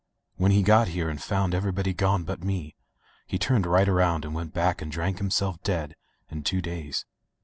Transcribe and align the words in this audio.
When 0.35 0.49
he 0.51 0.63
got 0.63 0.87
here 0.87 1.09
and 1.11 1.21
found 1.21 1.53
everybody 1.53 1.93
gone 1.93 2.23
but 2.23 2.43
me 2.43 2.73
he 3.27 3.37
turned 3.37 3.67
right 3.67 3.87
around 3.87 4.25
and 4.25 4.33
went 4.33 4.51
back 4.51 4.81
and 4.81 4.91
drank 4.91 5.19
himself 5.19 5.61
dead 5.61 5.95
in 6.31 6.41
two 6.41 6.59
days. 6.59 7.05